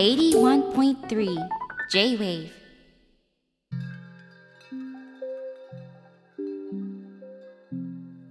[0.00, 1.36] 81.3
[1.90, 2.48] J-Wave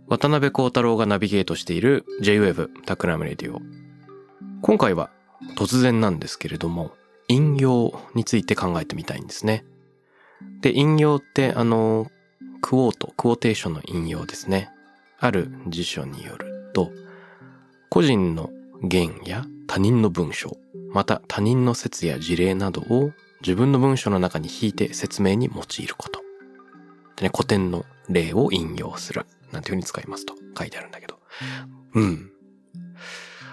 [0.07, 3.61] 渡邉康太郎がナビゲートしている J-Wave Takram Radio。
[4.63, 5.11] 今回は
[5.55, 6.93] 突然なんですけれども、
[7.27, 9.63] 引用について考えてみたいんですね。
[10.61, 12.07] で、引用ってあの、
[12.61, 14.71] quote、quotation の引用ですね。
[15.19, 16.91] ある辞書によると、
[17.91, 18.49] 個人の
[18.81, 20.57] 言や他人の文章、
[20.91, 26.21] また他人の説や事例などを自分の文章の中に引いて説明に用いること。
[27.17, 29.25] でね、古典の例を引用する。
[29.51, 31.19] なんていうふうに使いますと書いてあるんだけど。
[31.95, 32.31] うん。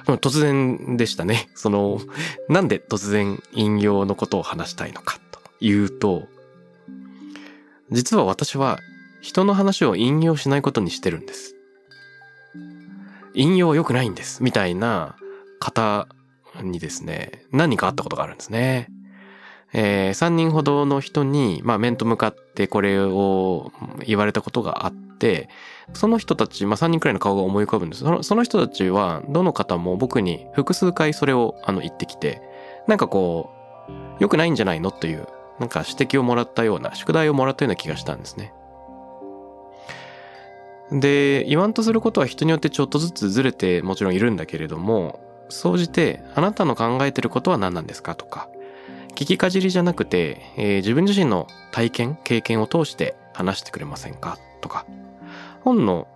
[0.07, 1.49] 突然でしたね。
[1.55, 2.01] その、
[2.49, 6.29] なんで突然引用のことを話したいのかというと、
[7.91, 8.79] 実は私は
[9.21, 11.56] 人の話を引用しないことにしてるんです。
[13.37, 14.43] 引用良くないんです。
[14.43, 15.17] みたいな
[15.61, 16.09] 方
[16.63, 18.89] にですね、何人か会ったことがあるんですね。
[19.73, 23.73] えー、3人ほどの人に、まあ、面と向かってこれを
[24.07, 25.51] 言われたことがあって、
[25.93, 28.03] その人たち、まあ、3人くらいの顔が思い浮かぶんです。
[28.03, 32.41] そのその人たちは、どの方も僕に複数回それをあの言ってきて、
[32.89, 33.51] なんかこ
[33.89, 34.91] う、良くないんじゃないの？
[34.91, 35.27] という、
[35.61, 38.55] なんか指摘をもらったような、宿題をもらったような気がしたんですね。
[40.93, 48.49] で、言わんとすることは人によってちょっとずつずれてもちろんいるんだけれども、総じて、あなたの考えてることは何なんですかとか、
[49.15, 54.39] 聞きかじりじゃなくて、えー自分自身の体験、経験を通して話してくれませんか？
[54.61, 54.87] とか、
[55.63, 56.07] 本の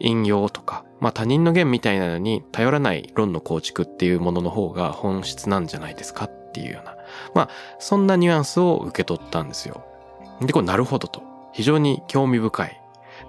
[0.00, 6.24] 引用とか、まあ他人の言みたいなのに頼らない論の構築っていうものの方が本質なんじゃないですか？
[6.24, 6.96] っていうような、
[7.34, 7.48] まあ
[7.78, 9.84] そんなニュアンスを受け取ったんですよ。
[10.40, 11.22] で、これなるほどと。
[11.52, 12.80] 非常に興味深い。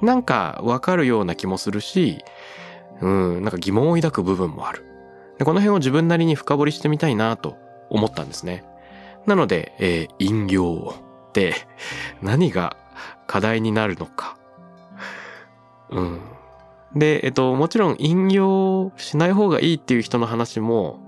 [0.02, 2.24] なんかわかるような気もするし、
[3.02, 4.86] うん、なんか疑問を抱く部分もある。
[5.38, 7.58] でこの辺を自分なりに深掘りしてみたいなと
[7.90, 8.64] 思ったんですね。
[9.26, 10.96] なので、えー引用
[11.30, 11.54] って
[12.22, 12.76] 何が
[13.28, 14.38] 課題になるのか。
[15.92, 16.22] うん。
[16.96, 21.00] で、えっと、もちろん引用しない方がいいっていう人の話も、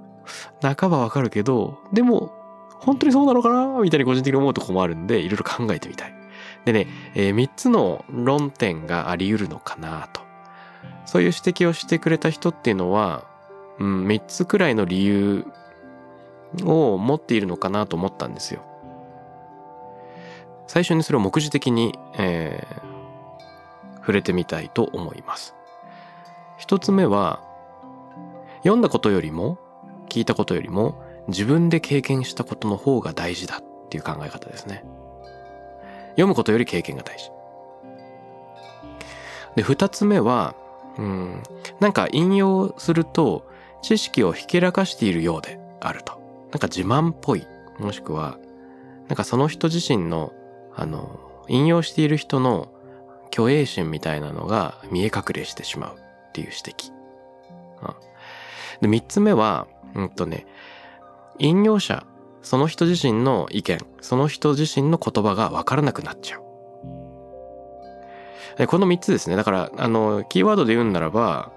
[0.61, 2.31] 半ばわかるけど、でも、
[2.79, 6.20] 本当にそうなのかなみたいに個人的に思うとこもあるんで、いろいろ考えてみたい。
[6.65, 10.21] でね、えー、3つの論点があり得るのかなと。
[11.05, 13.25] そういう指摘をしてくれた人っていうのは、
[13.79, 15.45] うん、3つくらいの理由
[16.63, 18.61] を持っているのかなと思ったんですよ。
[20.67, 22.91] 最初にそれを目次的に、えー
[24.01, 25.55] 触れてみたいと思います。
[26.57, 27.41] 一つ目は、
[28.57, 29.57] 読んだことよりも、
[30.09, 34.83] 聞いたことよりも、自分で経験したことの方が大事だっていう考え方ですね。
[36.11, 37.31] 読むことより経験が大事。
[39.55, 40.55] で、二つ目は、
[40.97, 41.43] うん、
[41.79, 43.49] なんか引用すると、
[43.81, 46.21] 知識をひけらかしているようであると。
[46.51, 47.45] なんか自慢っぽい。
[47.79, 48.37] もしくは、
[49.07, 50.31] なんかその人自身の、
[50.75, 52.69] あの、引用している人の
[53.33, 56.91] 虚栄心みたいなのが見え隠れしてしまうっていう指摘。
[57.81, 58.11] うん
[58.81, 60.45] で、三つ目は、うんとね、
[61.39, 62.05] 引用者、
[62.41, 66.41] その人自身の意見、その人自身の言葉がわからなくなっちゃう。
[68.57, 69.35] でこの三つですね。
[69.35, 71.51] だから、あの、キーワードで言うんならば、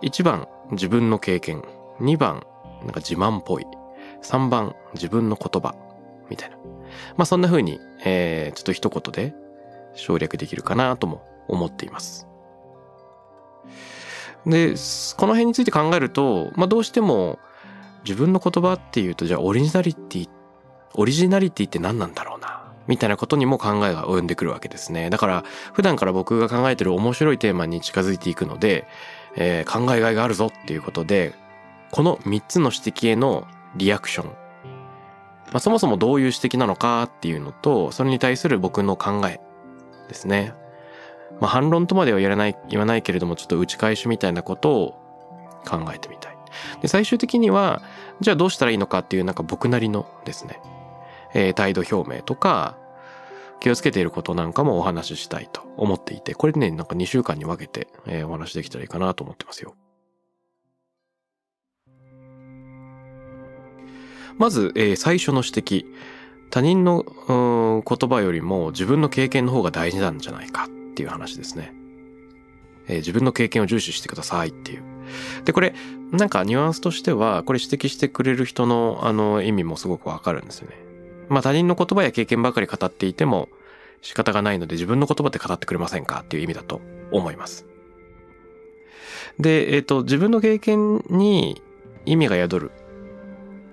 [0.00, 1.62] 一番自分の経験、
[2.00, 2.46] 二番
[2.82, 3.66] なんか自慢っぽい、
[4.22, 5.74] 三番自分の言葉、
[6.28, 6.56] みたいな。
[7.16, 9.34] まあそんな風に、えー、ちょっと一言で
[9.94, 12.26] 省略できるかなとも思っています。
[14.46, 14.74] で、
[15.16, 17.38] この辺について考えると、まあどうしても
[18.04, 20.28] 自分の言葉っていうと、じゃあオリジナリティ、
[20.94, 22.62] オリジナリティって何なんだろうな。
[22.88, 25.08] みたいなことにも考えが及んでくるわけですね。
[25.08, 28.86] だから普段から僕が考えてる面白いテーマに近づいていくので、
[29.36, 31.34] えー考えがいがあるぞっていうことで、
[31.92, 33.46] この3つの指摘への
[33.76, 34.26] リアクション。
[34.26, 39.40] まあ、そもそもどういう指摘なのかっていうのと、それに対する僕の考え
[40.08, 40.54] ですね。
[41.40, 44.92] まあ、反論とまでは言わない、言わないけれども、ちょっと打ち返しみたいなことを
[45.66, 46.31] 考えてみたい。
[46.80, 47.82] で最終的には
[48.20, 50.60] じゃあどうしたらいいのかっていうなんか僕なりのですね、
[51.34, 52.78] えー、態度表明とか
[53.60, 59.74] 気をつけていることなんかもお話ししたいと思っていてこれねなんか2週間に分けて、えー、お話できたらいいかなと思ってますよ。
[64.38, 65.84] まず、えー、最初の指摘
[66.50, 67.04] 他人の
[67.86, 71.72] 言葉よりも自分の経験の方が大事なんじゃないかっていう話ですね。
[72.88, 74.91] えー、自分の経験を重視してくださいっていう。
[75.44, 75.74] で、これ、
[76.10, 80.76] なんかニュアンスとしては、これ指摘してくれる人のあの意味もすごくわかるんですよね。
[81.28, 83.48] まあ他人の言葉や経験ばかり語っていても
[84.02, 86.80] 仕方がないので自分の言葉で語ってくれませんかっていう意味だと
[87.10, 87.66] 思います。
[89.38, 91.62] で、えっ、ー、と、自分の経験に
[92.04, 92.70] 意味が宿る。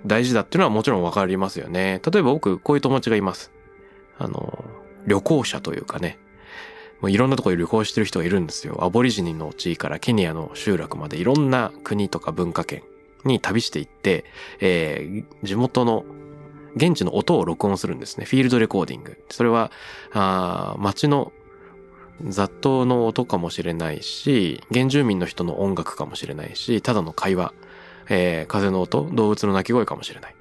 [0.05, 2.01] 大事だっていうのはもちろんわかりますよね。
[2.09, 3.51] 例えば僕、こういう友達がいます。
[4.17, 4.63] あの、
[5.05, 6.17] 旅行者というかね。
[7.01, 8.83] もういろんなところで旅行してる人がいるんですよ。
[8.83, 12.83] アボリジニの地位からケニアの集落までいろんな国とか文化圏
[13.25, 14.25] に旅していって、
[14.59, 16.05] えー、地元の
[16.75, 18.25] 現地の音を録音するんですね。
[18.25, 19.23] フィールドレコーディング。
[19.29, 19.71] それは、
[20.11, 21.31] あ街の
[22.27, 27.53] 雑踏の音かもしれないし、原住民の人の音楽かもしれないし、ただの会話、
[28.09, 30.35] えー、風の音、動物の鳴き声かもしれない。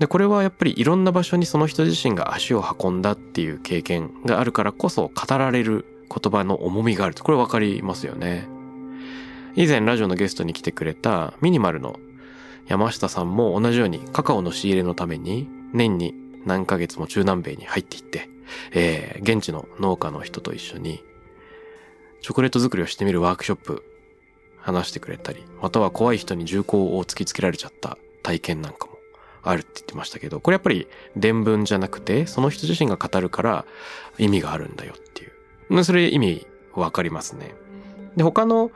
[0.00, 7.22] で、これはやっぱりいろんな場所にその人自身が足を運んだっていう経験があるからこそ語られる言葉の重みがあると。
[7.22, 8.48] これわかりますよね。
[9.56, 12.00] 以前ラジオのゲストに来てくれたミニマルの
[12.66, 16.14] 山下さんも同じようにカカオの仕入れのために年に
[16.46, 18.30] 何ヶ月も中南米に入っていって、
[18.72, 21.04] えー、現地の農家の人と一緒に
[22.22, 23.84] チョコレート作りをしてみるワークショップ
[24.60, 28.99] 話してくれたり、または怖い人に銃口を突きつけられちゃった体験なんかも
[29.42, 33.64] あるって言ってましたけど、これやっぱり伝聞じゃなくて、その人自身が語るから
[34.18, 35.26] 意味があるんだよってい
[35.70, 35.84] う。
[35.84, 37.54] それ意味わかりますね。
[38.16, 38.70] で、他の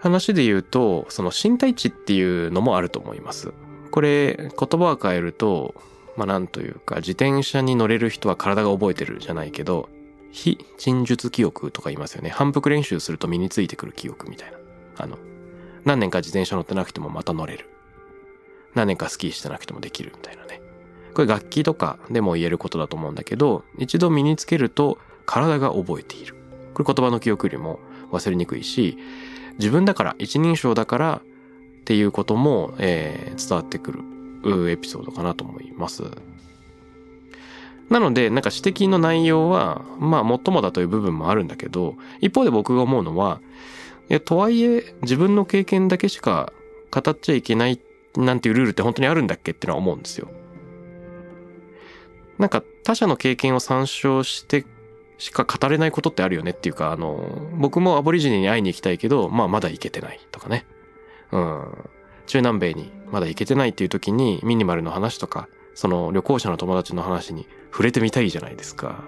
[0.00, 3.52] 話で言うと、その身体値っていうのもあると思います。
[3.90, 4.50] これ、言
[4.80, 5.74] 葉を変えると、
[6.16, 9.88] まあなんというか、自転車に乗れる人は体が覚えてるじゃないけど、
[10.32, 12.30] 非陳述記憶とか言いますよね。
[12.30, 14.58] 反復練習すると身についてくる記憶みたいな。
[14.96, 15.18] あの、
[15.84, 17.68] 何年か自転車乗ってなくてもまた乗れる。
[18.74, 20.60] 何年かスキーしてなくてもできるみたいなね。
[21.14, 26.34] これ楽器とかでも言えることだと思うんだけど、一度身につけると体が覚えている。
[26.74, 27.80] これ言葉の記憶よりも
[28.12, 28.96] 忘れにくいし、
[29.58, 33.92] 自分だから、一人称だからっていうことも、えー、伝わってく
[34.44, 36.04] るエピソードかなと思います。
[37.90, 43.40] なので、なんか指摘の内容は、まあ、もっともだという部分もあるんだけど、一方で僕が思うのは、
[44.24, 46.52] とはいえ、自分の経験だけしか
[46.90, 47.80] 語っちゃいけない
[48.16, 50.28] なんていうルールって本当にあるんだっけってのは思うんですよ。
[52.38, 54.64] なんか他者の経験を参照して
[55.18, 60.64] しか語れないことってあるよねっていうか、あの、僕もアボリジニに会いに行きたいけど、まあまだ行けてないとかね。
[61.30, 61.90] うん。
[62.26, 69.04] 中南米にまだ行けてないっていう時にミニマルの話とか、その旅行者の友達の話に触れてみたいじゃないですか。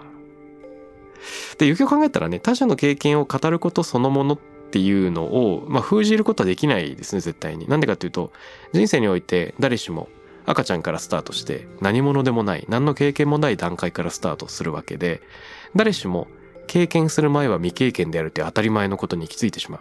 [1.57, 4.39] で、よくよく考えたらね、他者の経験を語ることそのものっ
[4.73, 7.69] ていうのを、まあ、封じることはできないですね、絶対に。
[7.69, 8.33] なんでかっていうと、
[8.73, 10.09] 人生において誰しも
[10.47, 15.21] 赤ちゃんからスタートして何者でもない、何の経験もない段階からスタートするわけで、
[15.77, 16.27] 誰しも
[16.67, 19.81] 経験する前は未経験であるって当たり前のことに行き着いてしまう。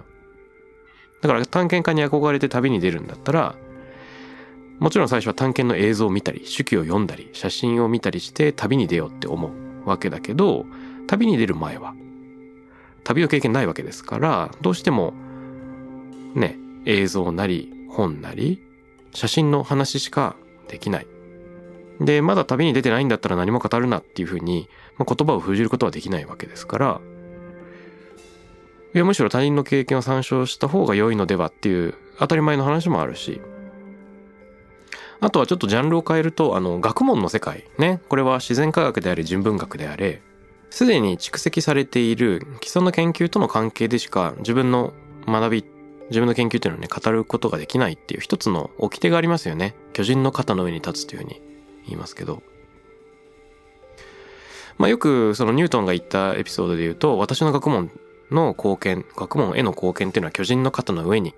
[1.21, 3.55] だから探検家に憧れて旅に出るんだったら、
[4.79, 10.65] もちろん最初は探検の映像を見たり、手記を読んだり、写真を見たりして旅に出ようって思うわけだけど、
[11.07, 11.93] 旅に出る前は
[13.03, 15.13] 旅の経験ないわけですから、どうしても、
[16.35, 18.61] ね、映像なり、本なり、
[19.13, 20.35] 写真の話しか
[20.67, 21.07] できない。
[21.99, 27.01] で、まだ旅に出てないんだったら何も語るなっていうふうに、まあ、言葉を封じることはできないわけですから、
[28.93, 33.41] いや、むしろ他人の経験を参照した方が良いのではっていう当たり前の話もあるし、
[35.21, 38.01] あとはちょっとジャンルを変えると、あの、学問の世界ね。
[38.09, 40.21] これは自然科学であれ人文学であれ、
[40.71, 44.93] すでに蓄積されている既存の研究との関係でしか自分の
[45.27, 45.65] 学び、
[46.09, 49.75] 自分の研究っていうのをね、語ることができないっていう一つの掟がありますよね。
[49.91, 51.41] 巨人の肩の上に立つというふうに
[51.85, 52.41] 言いますけど。
[54.77, 57.91] まあよくそのニュートンが言ったエピソードで言うと、私の学問
[58.31, 61.35] の貢献、学問への貢献っていうのは巨人の肩の上に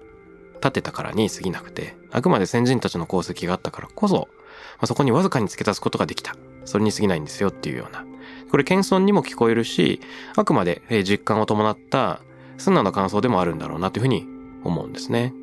[0.56, 4.30] 立てたからに過ぎなくて、あくまで先人たちの功績があったからこそ、
[4.78, 6.36] まあ、そこにわずかに付け足すことができた。
[6.66, 8.06] それに過ぎないんですよっていうような
[8.50, 10.00] これ謙遜にも聞こえるし、
[10.36, 12.22] あくまで実感を伴った
[12.58, 14.28] 素直な感想でもあるんだろうなというふうに
[14.64, 15.34] 思うんですね。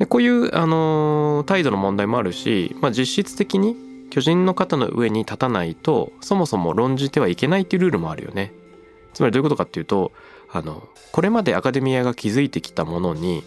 [0.00, 3.76] でこういう、あのー、態度の問題もあるし、まあ、実質的に
[4.10, 8.52] 巨人の肩の上に立たないと、そもそも論じてはいけないっていうルールもあるよね。
[9.14, 10.10] つまりどういうことかっていうと、
[10.50, 13.44] あのこれまでアカデミアが築いてきたものに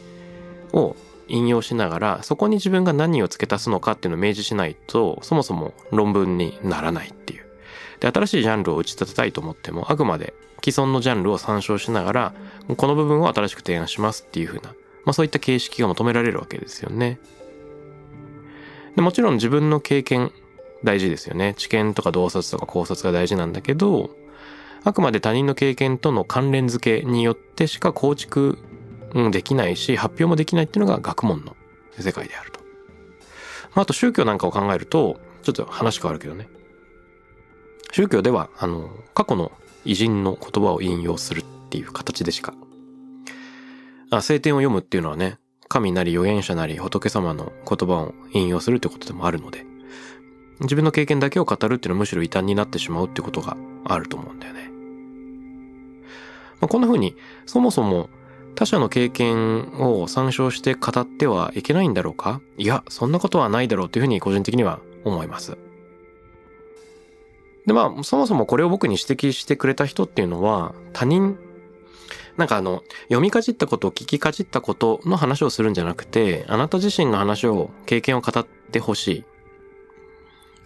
[0.71, 0.95] を
[1.27, 7.45] 引用しながらそこに自分が何を付け足すのかっていうのを明示しないとそもそも論文にならないっていう。
[7.99, 12.33] で新しいジャンルを打ち立てたいと思ってもあくまで既存のジャンルを参照しながら
[12.75, 14.69] この部分を新しく提案しますっていう風な、
[15.05, 17.19] まあ、そういった形式が求められるわけですよね。
[18.95, 20.31] でもちろん自分の経験
[20.83, 21.53] 大事ですよね。
[21.57, 24.09] 知見とか洞察とか考察が大事なんだけど
[24.83, 28.59] あくまで他人の経験との関連付けによってしか構築
[29.31, 31.55] できないし発表もできないっていうのが学問の
[31.97, 32.59] 世界であると。
[33.73, 36.47] まあ、と宗教なんかを考えるとちょっと話変わるけどね
[37.91, 39.51] 宗教ではあの過去の
[39.83, 42.53] 偉人の言葉を引用するっていう形でしか
[44.09, 49.65] あ聖典を読むっていうのはね神なり預言者なり仏様の言葉を引用するってことでもあるので
[50.61, 54.69] 自分の経験だけを語るっていうのはむしろ異端になってしまうってことがあると思うんだよね。
[56.61, 58.09] まあ、こんな風にそもそも
[58.55, 62.41] 他者の経験を参照して語ってはいけないんだろうか？
[62.57, 65.57] いや、そんなことはないだろうというふうに個人的には思います。
[67.65, 71.37] で、まあ、そもそもこれを僕に指摘してくれた人っていうのは、他人、
[72.37, 79.19] なんかあの、読みかじったこと、聞きかじったことの話をするんじゃなくて、あなた自身の話を、経験を語ってほしい。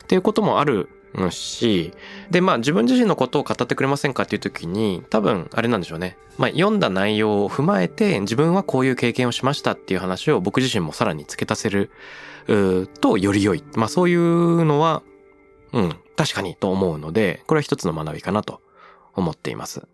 [0.03, 0.89] っていうこともある
[1.31, 1.93] し、
[2.29, 6.17] で、まあ自分自身のことを語ってくれませんかっていう時に、多分あれなんでしょうね。
[6.37, 11.91] まあ読んだ内容を踏まえて、自分はこういう経験をしましたっていう話を僕自身もさらに付け足せる、
[13.01, 13.63] とより良い。
[13.75, 15.03] まあそういうのは、
[15.73, 18.61] うん、確かにと思うので、これは一つの学びかなと
[19.13, 19.87] 思っています。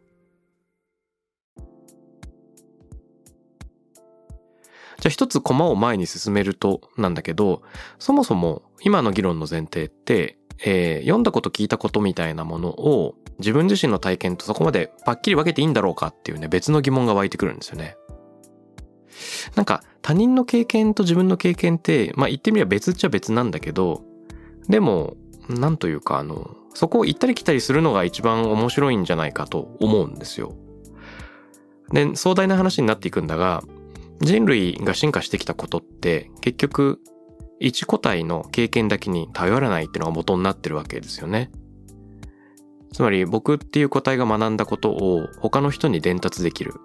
[5.00, 7.62] じゃあ一つ駒を前に進めるとなんだけど、
[8.00, 17.98] そもそも今の議論の前提って、えー、読んだこと聞いたことみたいなものを自分自身の体験とそこまでパッキリ分けていいんだろうかっていうね、別の疑問が湧いてくるんですよね。
[19.56, 24.04] なんか他人の経験と自分の経験って、まあ言ってみれば別っちゃ別なんだけど、
[24.70, 25.16] でも、
[25.50, 30.56] なんというかあの、そこを行ったり来たりするのが一番面白いんじゃないかと思うんですよ。
[31.92, 33.64] で、壮大な話になっていくんだが、
[34.22, 37.00] 人類が進化してきたことって結局
[37.60, 41.52] 一個体の経験だけに頼らないっていうのが元になってるわけですよね。
[42.94, 46.76] つまり僕っていう個体が学んだことを他の人に伝達できる。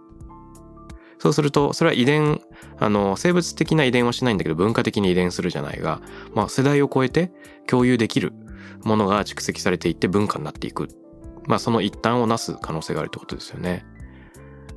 [1.19, 2.41] そうすると、それは遺伝、
[2.79, 6.01] あの、生物的な遺伝はしないんだけど文化的に遺伝するじゃないが、
[6.35, 7.31] まあ世代を超えて
[7.67, 8.33] 共有できる
[8.85, 10.89] ものが蓄積されていって文化になっていく。
[11.47, 13.85] まあその一端をなす可能性があるってことですよね。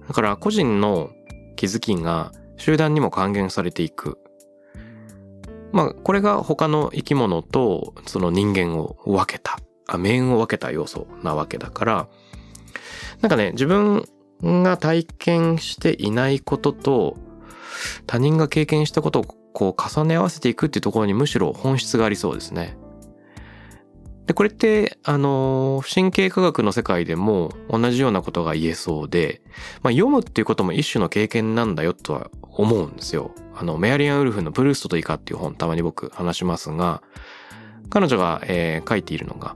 [0.08, 1.12] だから個人の
[1.56, 4.20] 気づきが集団にも還元されていく。
[5.74, 12.08] まあ、これが他の生き物とその人間を分けた、あ、面を分けた要素なわけだから、
[13.22, 14.06] なんかね、自分
[14.42, 17.18] が体験していないことと
[18.06, 22.78] 他人が経験したことをこう重ね合わせていくっていうところにむしろ本質がありそうですね。
[24.26, 29.42] で、これって、あの、神経科学の世界でも同じようなことが言えそうで、
[29.82, 33.32] まあ、読むっていうことも一種の経験なんだよとは思うんですよ。
[33.56, 37.02] あの、メアリアン・ウルフのプルーストとイカっていう本たまに僕話しますが、
[37.90, 39.56] 彼女が、えー、書いているのが、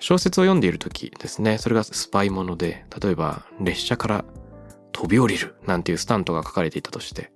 [0.00, 4.24] 小説を読んでいる時ですね、それがスパイもので、例えば列車から
[4.92, 7.32] 飛び降りるなんていうスタントが書かれていたとして、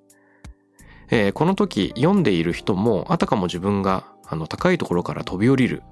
[1.11, 5.83] えー、この時読んでいる人もあたかも自分があの高いところから飛び降りる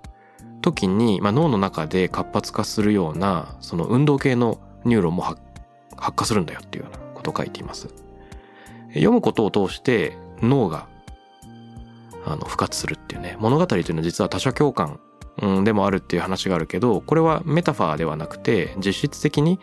[0.63, 5.41] 時に、まあ、脳の中で活発化するようなその運動系のニューロンも発
[6.17, 7.89] 火するんだよっていうようなことを書いています。
[8.95, 10.87] 読むことを通して脳が
[12.25, 15.01] あの復活するっていうね物語というのは実は他者共感、
[15.41, 19.61] うん、でもあるっていう話があるけどこれはメタファーではなくて実質的に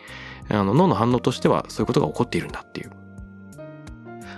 [0.48, 2.90] あの脳の反応としてはそういうことが起こっているんだっていう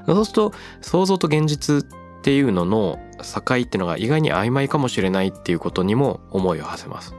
[0.06, 7.14] そうすると想像と現実っていうのの境ってのが意外に曖昧かもしれないっていうことにも思いを馳せます。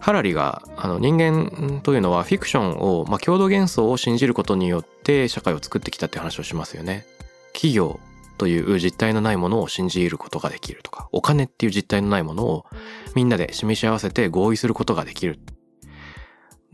[0.00, 7.06] ハラリがあの人間というのはフィクションを、まあ、共同幻想を信じることによって社会を作ってきたって話をしますよね。
[7.52, 8.00] 企業
[8.36, 12.66] という実体のないものを信じることができるとか、お金っていう実体のないものを
[13.14, 15.38] みんなで示し合わせて合意することができる。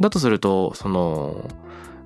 [0.00, 1.50] だとすると、その、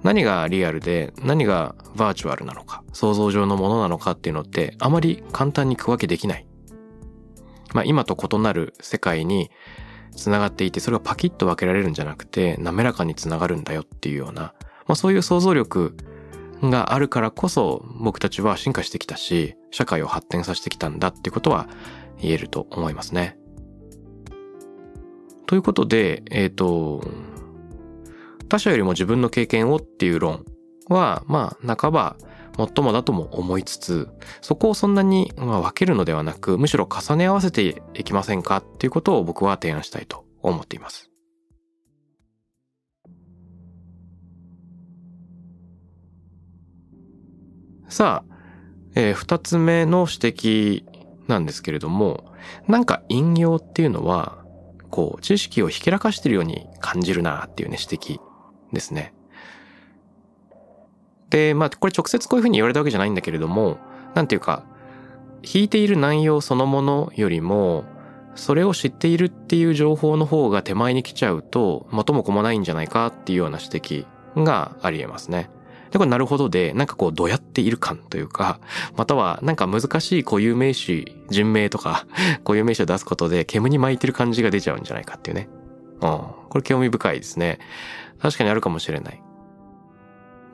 [0.03, 6.47] 何がリアルで何がバーチュアルなのか想像上のものなのかっていうのってあまり簡単に区分けできない。
[7.73, 9.51] まあ今と異なる世界に
[10.15, 14.55] つながっていてそれがパキッと分けられるんじゃなくて滑らかにつながるんだよっていうような、
[14.87, 15.97] まあ、そういう想像力
[16.63, 21.67] があるからこそ僕たちは進化してきたし社会を発展させてきたんだってことは
[22.21, 23.39] 言えると思いますね。
[25.47, 27.05] ということで、えっ、ー、と、
[28.53, 30.45] 他者よりも自分の経験をっていう論
[30.91, 32.17] は、まあ、半ば、
[32.59, 34.11] 最もだとも思いつつ、
[34.43, 41.11] そこをそんなに、分けるのではなく、むしろ重ね合わせていきませんかっていうことを僕は提案したいと思っています。
[47.89, 48.35] さあ、
[48.95, 50.85] えー、二つ目の指摘
[51.27, 52.35] なんですけれども、
[52.69, 54.45] なんか引用っていうのは、
[54.91, 58.21] こう、知識をひけらかしてるように感じるなっていうね、指摘
[58.73, 59.13] ですね。
[61.31, 63.79] で、まあ、これ直接こういうふうに言われたわけじゃないんだけれども、
[64.15, 64.65] なんていうか、
[65.43, 67.85] 引いている内容そのものよりも、
[68.35, 74.05] それを知っているっていう情報の方が手前に来ちゃうと、元も子もないんじゃないかっていうような指
[74.37, 75.51] 摘があり得ますね。
[75.91, 78.61] で、これなるほどで、なんかこう、どうやっている感というか、
[78.97, 82.07] または、なんか難しい固有名詞、人名とか、
[82.45, 85.49] 固有名詞を出すことで、煙に巻いてる感じが出ちゃうんじゃないかっていうね。
[86.03, 86.09] うん。
[86.49, 87.59] これ興味深いですね。
[88.21, 89.23] 確かにあるかもしれない。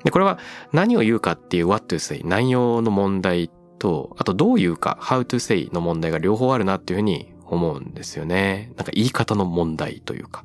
[0.04, 0.38] で、これは
[0.72, 8.72] 何を言うかっていう what to say、内容の問題と、あとどう言うか how to say の問題が両方あるなっていうふうに思うんですよね。
[8.76, 10.44] なんか言い方の問題というか。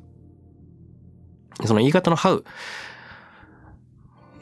[1.64, 2.42] その言い方の how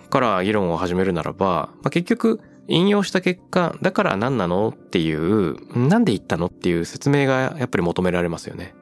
[0.08, 5.56] から議論を始めるならば、まあ、結局引用した結果、だから何なのっていう、
[5.88, 8.74] なんで言ったのっていう説明がやっぱり求められますよね。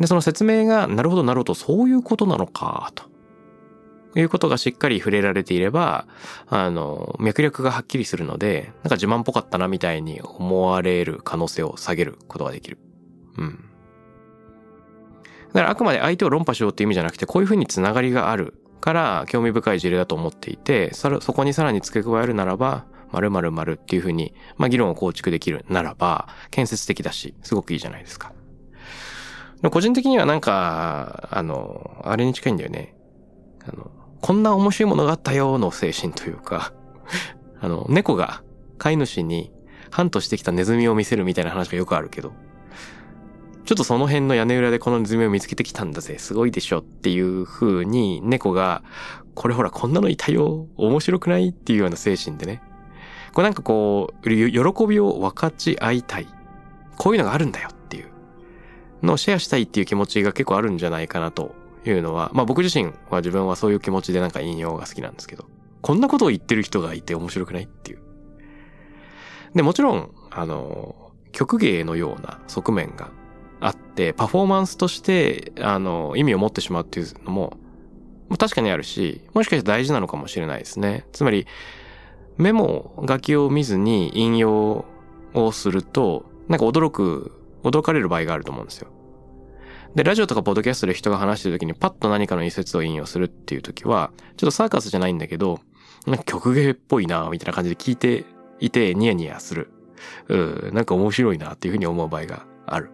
[0.00, 3.04] で、その説明が、なるほどなるほど、そういうことなのか、と。
[4.18, 6.06] いうことがしっかり触れられていれば、
[6.48, 12.78] あの、脈略がはっきりするので、なんか自慢っぽかったなみたいに思われる可能性を下げることができる。
[13.36, 13.64] うん。
[15.52, 28.32] だからあくまで相手を論破しようっていう意味じゃなくて、こういうふうにつながりがあるから興味深い事例だと思っていて、そこにさらに付け加えるならば、〇〇〇っていうふうに、まあ議論を構築できるならば、建設的だし、すごくいいじゃないですか。
[29.70, 32.94] 個人的にはなんか、あの、あれに近いんだよね。
[33.66, 36.72] あの、こんな面白いものがあったよの精神というか、
[37.60, 38.42] あの、猫が
[38.78, 39.52] 飼い主に
[39.90, 42.32] ハントしてきたネズミを見せるみたいな話がよくあるけど、
[43.64, 48.82] ちょっとその辺の屋根裏でこのネズミを見つけてきたんだぜ、すごいでしょっていう風に猫が、
[49.34, 52.62] これほらこんなのいたよ、面白くないっていうような精神でね。
[53.32, 56.26] これなんかこう、喜びを分かち合いたい。
[56.96, 57.68] こういうのがあるんだよ
[59.06, 65.46] のシェアしたいっていう気持ちが結構あるんじゃないかなというのは、まあ僕自身は自分はそういう気持ちでなんか引用が好きなんですけど、
[65.80, 68.00] こんなことを言ってる人がいて面白くないっていう。
[69.54, 73.10] で、もちろん、あの、曲芸のような側面が
[73.60, 77.56] あって、パフォーマンスとして、あの、意味を持ってしまうっていうのも、
[78.38, 81.06] 確かにあるし、もしかして大事なのかもしれないですね。
[81.12, 81.46] つまり、
[82.36, 84.84] メモ書きを見ずに引用
[85.34, 88.88] をすると、なんか驚く、驚かれる場合があると思うんですよ。
[89.96, 95.60] で、ラジオとかポッドキャストで人が話してる時にパッと何かの一節を引用するっていう時は、ちょっとサーカスじゃないんだけど、
[96.06, 98.26] なんか曲芸っぽいなみたいな感じで聞いて
[98.60, 99.70] いてニヤニヤする。
[100.28, 102.90] うん、なんか面白いなっていうふうに思う場合がある。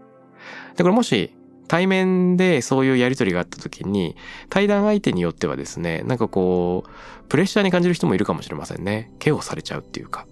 [0.76, 1.34] で、これもし
[1.66, 4.14] 対面でそういうやりとりがあった時に、
[4.48, 9.10] 対談相手によってはですね、なんかこう、プレッシャーに感じる人もいるかもしれませんね。
[9.18, 10.28] ケをされちゃうっていうか。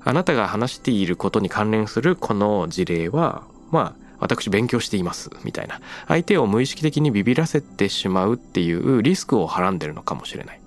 [0.00, 5.82] あなたが話していることに関連するこの事例は、まあ、私勉強していますみたいな。
[6.08, 10.60] 相手を無意識的にビビらせてしまうっていうリスクをはらんでるのかもしれない。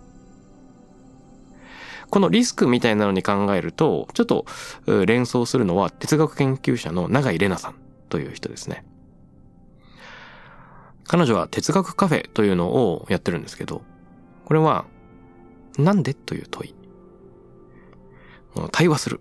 [2.12, 4.46] このリスクみたいなのに考えるとちょっと
[5.08, 7.76] 連想するのは哲学研究者の永井玲奈さん
[8.10, 8.86] という人ですね。
[11.06, 13.82] 彼女は哲学カフェというのをやってるんですけど
[14.46, 14.86] これは
[15.80, 16.76] なんでという問い。
[18.72, 19.20] 対話する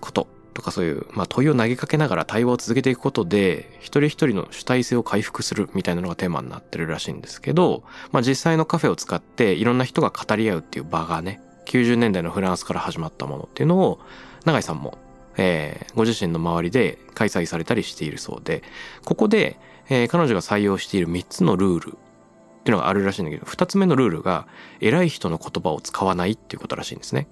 [0.00, 0.37] こと。
[0.58, 14.00] とかそういう、まあ、問いを投げかけながら対話を続けていくことで、一人一人の主体性を回復するみたいなのがテーマになってるらしいんですけど、まあ、実際のカフェを使っていろんな人が語り合うっていう場がね、90年代のフランスから始まったものっていうのを、
[14.46, 14.98] 永井さんも、
[15.36, 18.64] えー、ご自身の周りで開催されたりしているそうで、
[19.04, 24.48] ここで、えー、彼女が採用している3つのルールっていうのがあるらしいんだけど、2つ目のルールが、
[24.80, 27.28] 偉い人の言葉を使わないっていうことらしいんですね。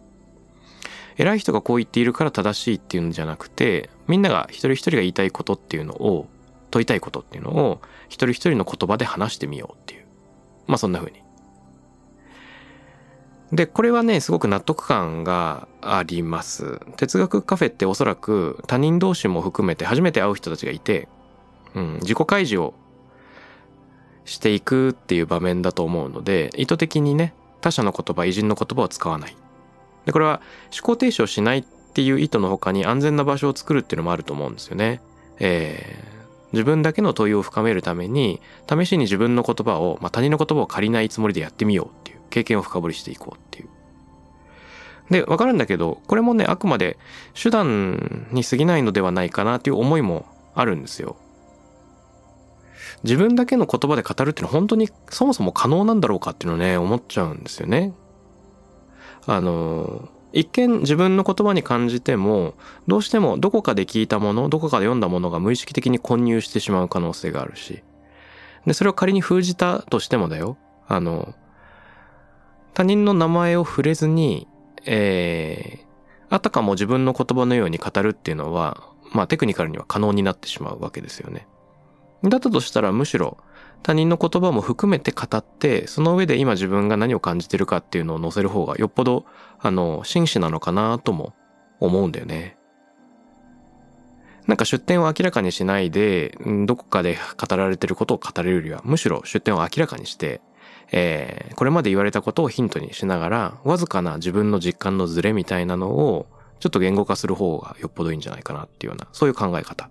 [1.16, 6.29] 偉い人がこう言っているから正しいっていうんじゃなくてみんなが一人一人が言いたいことっていうのを
[6.70, 10.05] 問いたいことっていうのを一人一人の言葉で話してみようっていう。
[10.66, 11.22] まあそんな風に。
[13.52, 16.81] でこれはねすごく納得感があります。
[16.96, 21.09] 哲学カフェっておそらく他人同士も含めて初めて会う人たちがいて、
[21.74, 22.74] うん、自己開示を
[24.24, 29.37] していくっていう場面だと思うので意図的にね他者の言葉偉人の言葉を使わない。
[30.07, 30.40] で、これは
[30.73, 35.03] 思考停止をしないっていう意図の他に安全な場所を作るっていうのもあると思うんですよね。
[35.38, 36.16] え
[36.53, 43.69] 自分だけの問いを深めるために試しに自分の言葉を、まあ、他人の言葉を借りないつもりでやってみようっていう経験を深掘りしていこうっていう。
[45.11, 46.99] でわかるんだけどこれもねあくまで
[47.40, 51.16] 手段に過ぎないのではないかなっていう思いもあるんですよ。
[53.05, 57.92] 自分だけの言葉で語るっていうのは本当にそもそも可能なんだろうかっていうのをね思っちゃうんですよね。
[59.26, 62.54] あの一見自分の言葉に感じても
[62.86, 67.82] どうしてもどこかで聞いたものどこかで読んだものが無意識的に混入してしまう可能性があるし。
[68.66, 70.58] でそれを仮に封じたとしてもだよ。
[70.88, 71.34] あの
[72.74, 74.48] 他人の名前を触れずに
[74.86, 75.84] えー、
[76.30, 81.46] あたかも自分の言葉のように語るっていうのはまあテクニカルには可能になってしまうわけですよね。
[82.22, 83.36] だったとしたらむしろ
[83.82, 89.24] 他人の言葉も含めて語ってその上で今自分が何を感じてるかっていうのを載せる方がよっぽど
[89.60, 91.34] あの真摯なのかなとも
[91.78, 92.56] 思うんだよね。
[94.46, 100.40] なんか出典を明らかにしないでどこかで語られてることを語れるよりはむしろ出典を明らかにして、
[100.92, 106.26] えー、これまで言われたことをヒントにしながらわずかな自分の実感のズレみたいなのを
[106.60, 109.90] ちょっと言語化する方がよっぽどいいんじゃないかなっていうようなそういう考え方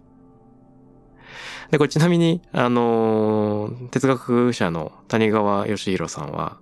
[1.72, 6.58] で、これちなみに、あのー、哲学者の谷川義弘さんは、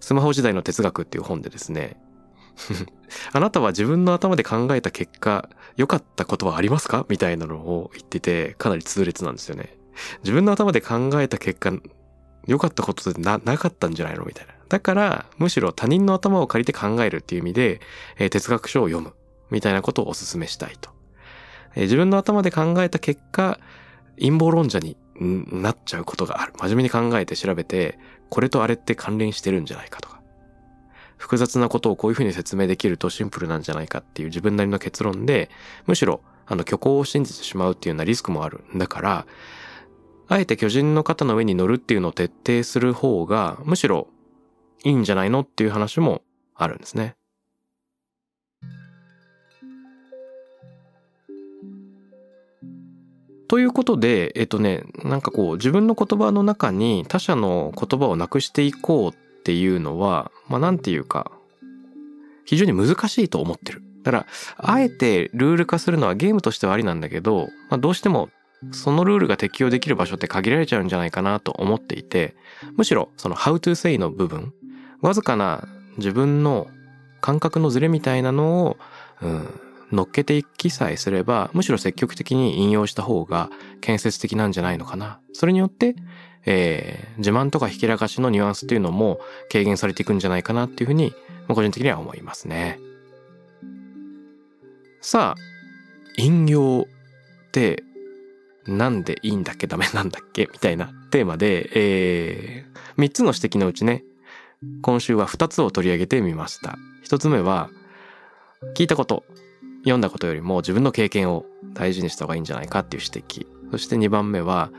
[0.00, 1.96] スマホ時代の哲学っていう本でですね、
[3.32, 7.06] あなたは自分の頭で考えた結果、良かったことはありますか？
[7.08, 9.76] みたいなのを言ってて、かなり痛烈なんですよね。
[10.22, 11.72] 自分の頭で考えた結果、
[12.46, 14.24] 良かったことってな、なかったんじゃないの？
[14.24, 14.54] みたいな。
[14.68, 17.80] だから、むしろ他人の頭を借りて考えるっていう意味で、
[18.18, 19.14] えー、哲学書を読む。
[19.50, 20.90] みたいなことをお勧めしたいと。
[21.74, 23.58] えー、自分の頭で考えた結果、
[24.20, 26.52] 陰謀論者になっちゃうことがある。
[26.58, 27.98] 真面目に考えて調べて、
[28.30, 30.20] これとあれって関連してるんじゃないかとか。
[31.16, 35.50] 複雑なことをこういうふうに説明できるとシンプルなんじゃないかっていう自分なりの結論で、
[35.86, 38.64] むしろ、あの、虚構を信じてしまうっていうようなリスクもある。
[38.76, 39.26] だから、
[40.28, 44.08] あえて巨人の肩の上に乗るっていうのを徹底する方が、むしろ
[44.84, 46.22] いいんじゃないのっていう話も
[46.54, 47.16] あるんですね。
[53.48, 61.32] ということで、えっとね、なんかこう自分の言葉の中に他者の言葉をなくしていこうっていうのは、まあなんていうか、
[62.44, 63.82] 非常に難しいと思ってる。
[64.02, 64.26] だから、
[64.58, 68.28] あえてルール化するのはゲームとしてはありなんだけど、まあどうしても
[68.72, 72.34] そのルールが適用できる場所って限られちゃうんじゃないかなと思っていて、
[72.76, 74.52] むしろその how to say の部分、
[75.00, 76.66] わずかな自分の
[77.20, 78.76] 感覚のズレみたいなのを、
[79.22, 79.60] うん、
[79.92, 85.20] 乗っけていきさえすれば、むしろ積極的に引用した方が建設的なんじゃないのかな。
[85.32, 85.96] それによって、
[86.46, 89.20] えー、自慢とかひきらかしのニュアンスっていうのも
[89.50, 91.12] 軽減されていくんじゃないかなっていうふうに、
[91.48, 92.78] 個人的には思いますね。
[95.00, 95.40] さあ、
[96.16, 97.82] 引用って
[98.66, 99.66] なんでいいんだっけ？
[99.66, 100.48] ダメなんだっけ？
[100.52, 104.04] みたいなテーマで、えー、3つの指摘のうちね、
[104.82, 106.76] 今週は2つを取り上げてみました。
[107.06, 107.70] 1つ目は、
[108.74, 109.24] 聞いたこと、
[109.80, 113.46] 読んだことよりも自分の経験を大事にした方がいいんじゃないかっていう指摘。
[113.70, 114.70] そして2番目は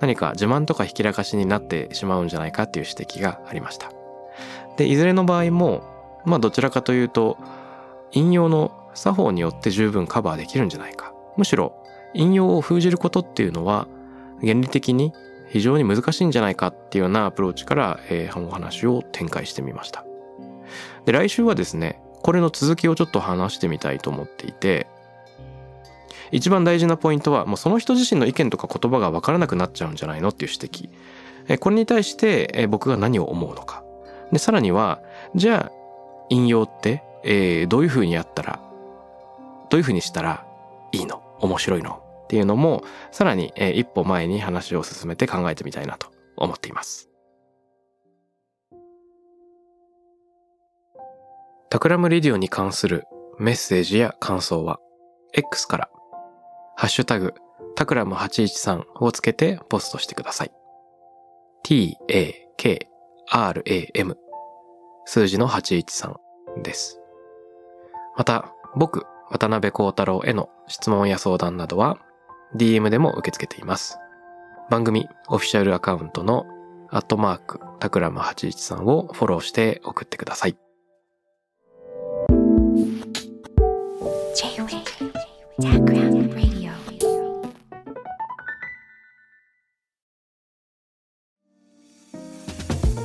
[0.00, 3.90] 何か自慢とかひきらかしになってしまうんじゃないかっていう指摘がありました。
[4.76, 5.82] で、いずれの場合も、
[6.24, 7.38] まあどちらかというと、
[8.12, 11.12] 引用の作法によって十分カバーできるんじゃないか。
[11.36, 11.74] むしろ、
[12.14, 13.88] 引用を封じることっていうのは、
[14.40, 15.12] 原理的に
[15.48, 20.04] 非常に難しいんじゃないかっていうようなアプローチから、えー、お話を展開してみました。
[21.04, 24.86] で、来週はですね、これの続きをちょっと話してみたいと思っていて
[26.32, 30.88] 一番大事なポイントはもうその人自身の意見とか言葉が分からなくなっちゃうんじゃないのっていう指
[31.48, 31.58] 摘。
[31.58, 33.84] これに対して僕が何を思うのか。
[34.32, 35.02] でさらには
[35.34, 35.72] じゃあ
[36.30, 38.58] 引用って、えー、どういうふうにやったら
[39.68, 40.46] どういうふうにしたら
[40.92, 41.22] いいの？
[41.40, 42.02] 面白いの？
[42.24, 46.06] っていうのもさらに、えー、一歩前に話を進めて考えてみたいなと
[46.38, 47.10] 思っています。
[51.74, 53.02] Takram Radio に関する
[53.36, 54.78] メッセージや感想は
[55.32, 55.90] X から
[56.76, 57.34] ハッシュタグ
[57.74, 60.52] Takram 813をつけてポストしてください。
[61.64, 62.06] t-a-k-r-a-m
[65.04, 66.14] 数字の813
[66.62, 67.00] です。
[68.16, 71.98] また、僕、渡辺幸太郎への質問や相談などは
[72.54, 73.98] DM でも受け付けています。
[74.70, 76.46] 番組オフィシャルアカウントの
[76.90, 80.56] アットマークタクラム813をフォローして送ってください。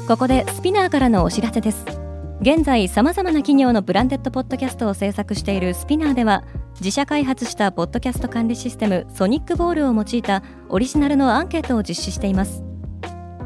[0.07, 1.85] ここで SPINEAR からのお知らせです
[2.41, 6.43] 現在さまざまな企業のブランデッドポッドキャストを制作している SPINEAR では
[6.79, 12.63] 自社開発したポッドキャスト管理システム Sonicbowl を用いたオリジナルのアンケートを実施しています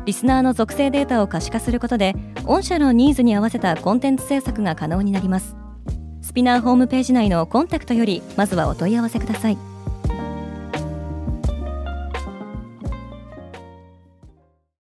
[0.05, 2.15] リスナーの属性データを可視化することで
[2.45, 5.57] 御社のニーズに合わせたコンテンツ制作が可能になります
[6.33, 9.72] SPINEAR ホームページ内のコンタクトよりまずはお問い合わせください。